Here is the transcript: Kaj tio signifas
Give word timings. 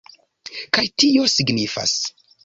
Kaj 0.77 0.83
tio 1.03 1.25
signifas 1.33 1.93